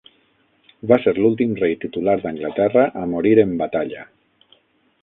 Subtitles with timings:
[0.91, 4.09] Va ser l'últim rei titular d'Anglaterra a morir en batalla.